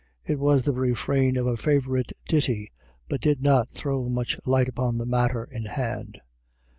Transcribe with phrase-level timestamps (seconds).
[0.25, 2.71] It was the refrain of a favourite ditty,
[3.07, 6.17] but did not throw much light upon the matter in hand.